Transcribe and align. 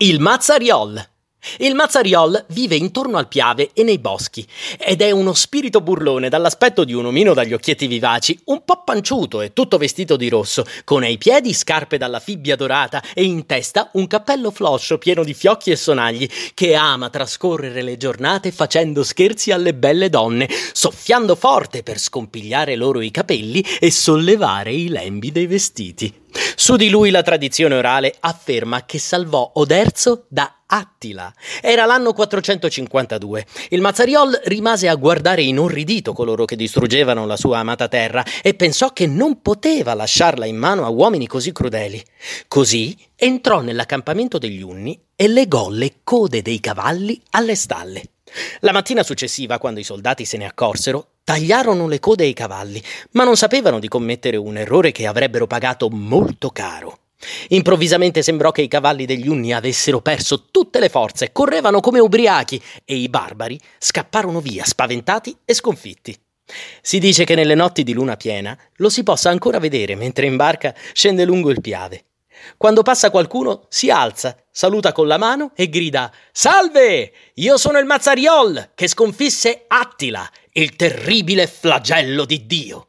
Il 0.00 0.20
Mazzariol. 0.20 1.04
Il 1.56 1.74
Mazzariol 1.74 2.44
vive 2.50 2.76
intorno 2.76 3.16
al 3.18 3.26
Piave 3.26 3.70
e 3.72 3.82
nei 3.82 3.98
boschi 3.98 4.46
ed 4.78 5.02
è 5.02 5.10
uno 5.10 5.32
spirito 5.32 5.80
burlone 5.80 6.28
dall'aspetto 6.28 6.84
di 6.84 6.92
un 6.92 7.06
omino 7.06 7.34
dagli 7.34 7.52
occhietti 7.52 7.88
vivaci, 7.88 8.38
un 8.44 8.62
po' 8.64 8.84
panciuto 8.84 9.40
e 9.40 9.52
tutto 9.52 9.76
vestito 9.76 10.14
di 10.14 10.28
rosso, 10.28 10.64
con 10.84 11.02
ai 11.02 11.18
piedi 11.18 11.52
scarpe 11.52 11.98
dalla 11.98 12.20
fibbia 12.20 12.54
dorata 12.54 13.02
e 13.12 13.24
in 13.24 13.44
testa 13.44 13.90
un 13.94 14.06
cappello 14.06 14.52
floscio 14.52 14.98
pieno 14.98 15.24
di 15.24 15.34
fiocchi 15.34 15.72
e 15.72 15.76
sonagli, 15.76 16.28
che 16.54 16.76
ama 16.76 17.10
trascorrere 17.10 17.82
le 17.82 17.96
giornate 17.96 18.52
facendo 18.52 19.02
scherzi 19.02 19.50
alle 19.50 19.74
belle 19.74 20.10
donne, 20.10 20.48
soffiando 20.72 21.34
forte 21.34 21.82
per 21.82 21.98
scompigliare 21.98 22.76
loro 22.76 23.00
i 23.00 23.10
capelli 23.10 23.64
e 23.80 23.90
sollevare 23.90 24.72
i 24.72 24.90
lembi 24.90 25.32
dei 25.32 25.48
vestiti. 25.48 26.26
Su 26.60 26.74
di 26.74 26.90
lui 26.90 27.10
la 27.10 27.22
tradizione 27.22 27.76
orale 27.76 28.12
afferma 28.18 28.84
che 28.84 28.98
salvò 28.98 29.48
Oderzo 29.54 30.24
da 30.28 30.64
Attila. 30.66 31.32
Era 31.62 31.84
l'anno 31.84 32.12
452. 32.12 33.46
Il 33.68 33.80
Mazzariol 33.80 34.40
rimase 34.46 34.88
a 34.88 34.96
guardare 34.96 35.42
inorridito 35.42 36.12
coloro 36.12 36.44
che 36.46 36.56
distruggevano 36.56 37.26
la 37.26 37.36
sua 37.36 37.60
amata 37.60 37.86
terra 37.86 38.24
e 38.42 38.54
pensò 38.54 38.92
che 38.92 39.06
non 39.06 39.40
poteva 39.40 39.94
lasciarla 39.94 40.46
in 40.46 40.56
mano 40.56 40.84
a 40.84 40.88
uomini 40.88 41.28
così 41.28 41.52
crudeli. 41.52 42.02
Così 42.48 42.98
entrò 43.14 43.60
nell'accampamento 43.60 44.38
degli 44.38 44.60
Unni 44.60 45.00
e 45.14 45.28
legò 45.28 45.70
le 45.70 46.00
code 46.02 46.42
dei 46.42 46.58
cavalli 46.58 47.22
alle 47.30 47.54
stalle. 47.54 48.02
La 48.60 48.72
mattina 48.72 49.02
successiva, 49.02 49.58
quando 49.58 49.80
i 49.80 49.84
soldati 49.84 50.24
se 50.24 50.36
ne 50.36 50.46
accorsero, 50.46 51.08
tagliarono 51.24 51.86
le 51.86 52.00
code 52.00 52.24
ai 52.24 52.32
cavalli, 52.32 52.82
ma 53.12 53.24
non 53.24 53.36
sapevano 53.36 53.78
di 53.78 53.88
commettere 53.88 54.36
un 54.36 54.56
errore 54.56 54.92
che 54.92 55.06
avrebbero 55.06 55.46
pagato 55.46 55.88
molto 55.90 56.50
caro. 56.50 56.98
Improvvisamente 57.48 58.22
sembrò 58.22 58.52
che 58.52 58.62
i 58.62 58.68
cavalli 58.68 59.04
degli 59.04 59.28
Unni 59.28 59.52
avessero 59.52 60.00
perso 60.00 60.46
tutte 60.50 60.78
le 60.78 60.88
forze, 60.88 61.32
correvano 61.32 61.80
come 61.80 61.98
ubriachi 61.98 62.62
e 62.84 62.96
i 62.96 63.08
barbari 63.08 63.58
scapparono 63.78 64.40
via, 64.40 64.64
spaventati 64.64 65.36
e 65.44 65.52
sconfitti. 65.54 66.16
Si 66.80 66.98
dice 66.98 67.24
che 67.24 67.34
nelle 67.34 67.54
notti 67.54 67.82
di 67.82 67.92
luna 67.92 68.16
piena 68.16 68.56
lo 68.76 68.88
si 68.88 69.02
possa 69.02 69.30
ancora 69.30 69.58
vedere 69.58 69.96
mentre 69.96 70.26
in 70.26 70.36
barca 70.36 70.74
scende 70.92 71.24
lungo 71.24 71.50
il 71.50 71.60
piave. 71.60 72.04
Quando 72.56 72.82
passa 72.82 73.10
qualcuno 73.10 73.66
si 73.68 73.90
alza, 73.90 74.36
saluta 74.50 74.92
con 74.92 75.06
la 75.06 75.18
mano 75.18 75.52
e 75.54 75.68
grida 75.68 76.12
Salve! 76.32 77.12
Io 77.34 77.56
sono 77.56 77.78
il 77.78 77.86
Mazzariol 77.86 78.70
che 78.74 78.88
sconfisse 78.88 79.64
Attila, 79.68 80.28
il 80.52 80.76
terribile 80.76 81.46
flagello 81.46 82.24
di 82.24 82.46
Dio. 82.46 82.87